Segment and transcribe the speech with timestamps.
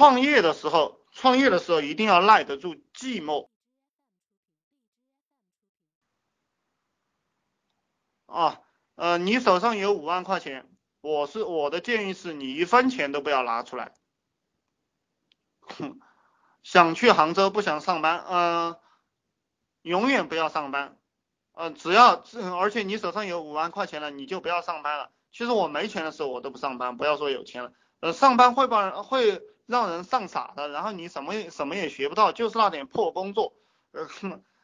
[0.00, 3.50] 创业的时候，创业的时候一定要耐得住寂寞。
[8.24, 8.62] 啊，
[8.94, 13.94] 呃，你手上有五万块钱，我是我的建议是你一分钱都不要拿出来。
[16.62, 18.80] 想去杭州不想上班，嗯，
[19.82, 20.98] 永远不要上班，
[21.52, 22.24] 嗯，只要，
[22.58, 25.12] 而且你手上有五万块钱了，你就不要上班了。
[25.30, 33.54] 其实我没钱的时候我都不上班，不要说有钱了，呃，上班会把会让人上傻的，然后你什么什么也学不到，就是那点破工作，
[33.92, 34.08] 呃，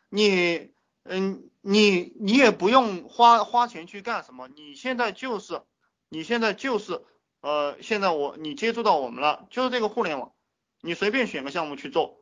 [0.08, 0.72] 你，
[1.04, 5.62] 嗯，你你也不用花花钱去干什么，你现在就是，
[6.08, 7.04] 你现在就是，
[7.40, 10.32] 呃，现在我你接触到我们了，就是这个互联网。
[10.82, 12.18] 你随便选个项目去做，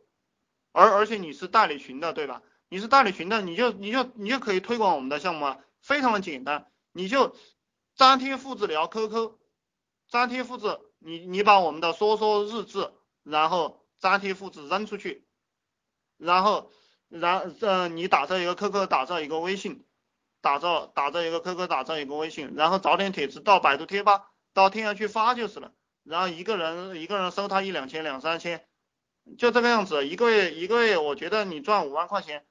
[0.72, 2.42] 而而且你是代理群的，对吧？
[2.68, 7.34] 你是代理群的，你就你就你就可以推广我们的项目啊，非常的简单，你就
[7.96, 9.32] 粘贴复制聊 QQ，
[10.10, 12.90] 粘贴复制，你你把我们的说说日志，
[13.22, 15.26] 然后粘贴复制扔出去，
[16.16, 16.70] 然后
[17.10, 19.84] 然呃你打造一个 QQ，打造一个微信，
[20.40, 25.72] 打造打造一个 QQ，打造一个微信，然后找点帖子到百度贴吧，到天涯去发就是了。
[26.04, 28.66] 然后一个人一个人收他一两千两三千，
[29.36, 32.46] 就这个样子，一个月一个月，我觉得你赚五万块钱，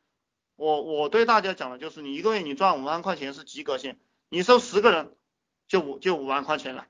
[0.56, 5.16] 我我对大家讲的就是你一个月你赚五万块钱是及格线，你收十个人
[5.67, 6.88] 就五就五万块钱了，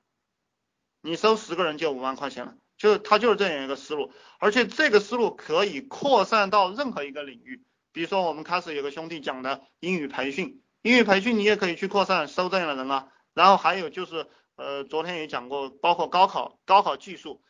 [1.03, 14.27] 你收十个人就五万块钱了，就是他就是这样一个思路，而且这个思路可以扩散到任何一个领域，比如说我们开始有个兄弟讲的英语培训，英语培训你也可以去扩散收这样的人啊，然后还有就是。
[14.55, 17.41] 呃，昨天也讲过，包括高考，高考技术，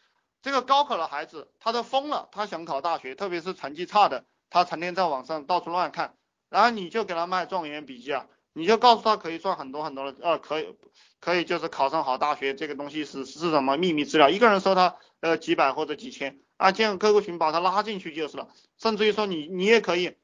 [0.41, 6.15] 这个高考的孩子，他都疯了，他想考大学，特别是成绩差的，他成天在网上到处乱看，
[6.49, 10.75] 然后你就给他卖状元笔记啊，你就告诉他可以赚很多很多的，呃，可以，
[11.19, 20.15] 可以就是考上好大学，这个东西是是什么秘密资料，一个人收他呃几百或者几千，啊，建个 QQ 群把他拉进去就是了，甚至于说你你也可以，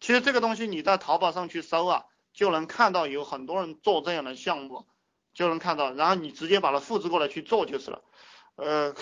[0.00, 4.86] 其实这个东西你在淘宝上去搜啊，就能看到有很多人做这样的项目。
[5.34, 8.02] 就能看到，然后你直接把它复制过来去做就是了。
[8.56, 8.92] 呃，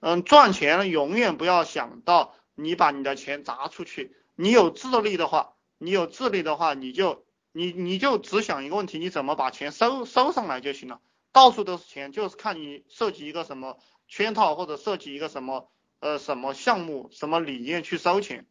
[0.00, 4.14] 嗯，赚钱永远不要想到你把你的钱砸出去。
[4.34, 7.23] 你有智力的话，你有智力的话，你就
[7.56, 11.00] 你你就只想一个问题，你怎么把钱收收上来就行了。
[11.32, 13.78] 到处都是钱，就是看你设计一个什么
[14.08, 15.70] 圈套或者设计一个什么
[16.00, 18.46] 呃什么项目什么理念去收钱。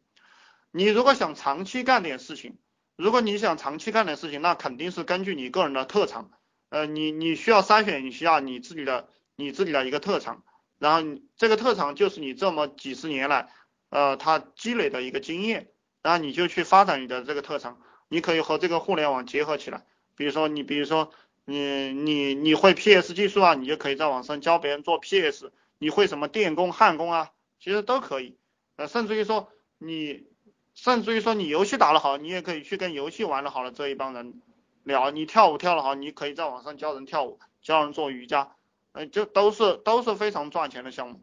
[0.70, 2.56] 你如果想长期干点事情，
[2.96, 6.30] 如果你想长期干点事情，那肯定是根据你个人的特长。
[6.70, 10.42] 呃，你你需要筛选一下你自己的你自己的一个特长，
[10.78, 13.48] 然后这个特长就是你这么几十年来，
[13.90, 15.70] 呃，他积累的一个经验，
[16.02, 17.80] 然后你就去发展你的这个特长，
[18.14, 21.10] 你可以和这个互联网结合起来，比如说你比如说
[21.44, 28.36] 你你你会 PS 技术啊，你就可以在网上教别人做 PS，你会什么电工焊工啊，其实都可以，
[28.76, 29.48] 呃，甚至于说
[29.78, 30.28] 你
[30.74, 34.40] 甚至于说你游戏打得好，你也可以去跟游戏玩得好的这一帮人。
[34.84, 38.54] 聊你跳舞跳得好，你可以在网上教人跳舞，教人做瑜伽，
[38.92, 41.20] 呃，就都是都是非常赚钱的项目。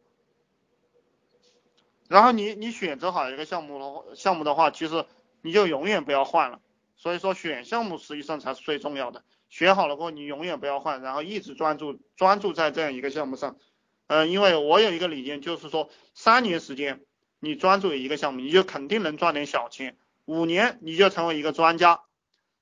[2.09, 5.05] 然后你你选择好一个项目的话，项目的话，其实
[5.41, 6.59] 你就永远不要换了。
[7.01, 9.23] 所以说选项目实际上才是最重要的。
[9.49, 13.57] 选好了过后，你永远不要换，然后一直专注专注在这样一个项目上。
[14.05, 17.01] 嗯，因为我有一个理念，就是说三年时间
[17.39, 19.97] 你专注于一个项目，你就肯定能赚点小钱。
[20.25, 22.01] 五年你就成为一个专家。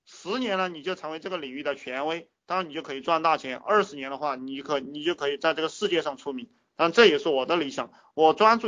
[0.05, 3.57] 十年了，你就成为这个领域的权威，当然你就可以赚大钱。
[3.57, 8.67] 二十年的话，你可你就可以在这个世界上出名，当然这也是我的理想，我专注